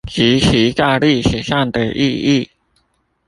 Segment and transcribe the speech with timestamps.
[0.07, 2.49] 及其在歷史上的意義